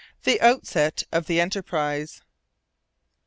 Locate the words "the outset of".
0.23-1.27